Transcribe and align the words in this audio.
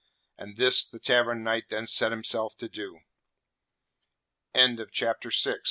And 0.35 0.57
this 0.57 0.83
the 0.83 0.97
Tavern 0.97 1.43
Knight 1.43 1.69
then 1.69 1.85
set 1.85 2.11
himself 2.11 2.57
to 2.57 2.67
do. 2.67 3.01
CHAPTER 4.91 5.29
VII. 5.31 5.57